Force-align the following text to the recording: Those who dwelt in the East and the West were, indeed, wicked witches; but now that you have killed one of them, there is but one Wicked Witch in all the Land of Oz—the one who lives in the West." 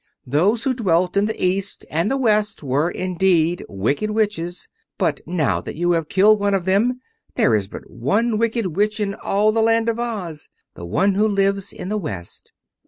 Those 0.25 0.63
who 0.63 0.73
dwelt 0.73 1.15
in 1.15 1.25
the 1.25 1.39
East 1.45 1.85
and 1.91 2.09
the 2.09 2.17
West 2.17 2.63
were, 2.63 2.89
indeed, 2.89 3.63
wicked 3.69 4.09
witches; 4.09 4.67
but 4.97 5.21
now 5.27 5.61
that 5.61 5.75
you 5.75 5.91
have 5.91 6.09
killed 6.09 6.39
one 6.39 6.55
of 6.55 6.65
them, 6.65 6.99
there 7.35 7.53
is 7.53 7.67
but 7.67 7.87
one 7.87 8.39
Wicked 8.39 8.75
Witch 8.75 8.99
in 8.99 9.13
all 9.13 9.51
the 9.51 9.61
Land 9.61 9.89
of 9.89 9.99
Oz—the 9.99 10.85
one 10.87 11.13
who 11.13 11.27
lives 11.27 11.71
in 11.71 11.89
the 11.89 11.99
West." 11.99 12.51